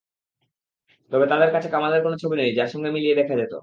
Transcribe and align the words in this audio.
তবে 1.11 1.25
তাঁদের 1.31 1.49
কাছে 1.53 1.67
কামালের 1.69 2.01
কোনো 2.03 2.15
ছবি 2.23 2.35
নেই, 2.37 2.49
যার 2.57 2.69
সঙ্গে 2.73 2.89
মিলিয়ে 2.95 3.17
দেখা 3.19 3.35
যেত। 3.39 3.53